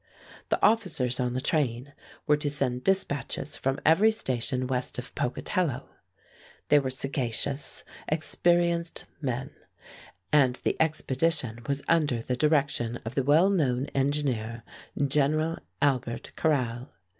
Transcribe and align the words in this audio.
The 0.49 0.59
officers 0.65 1.19
on 1.19 1.33
the 1.33 1.39
train 1.41 1.93
were 2.25 2.37
to 2.37 2.49
send 2.49 2.83
dispatches 2.83 3.55
from 3.55 3.79
every 3.85 4.09
station 4.09 4.65
west 4.65 4.97
of 4.97 5.13
Pocatello. 5.13 5.89
They 6.69 6.79
were 6.79 6.89
sagacious, 6.89 7.83
experienced 8.09 9.05
men, 9.21 9.51
and 10.33 10.55
the 10.63 10.75
expedition 10.81 11.59
was 11.67 11.83
under 11.87 12.19
the 12.23 12.35
direction 12.35 12.97
of 13.05 13.13
the 13.13 13.21
well 13.23 13.51
known 13.51 13.85
engineer, 13.93 14.63
General 14.97 15.59
Albert 15.83 16.31
Carrall. 16.35 16.89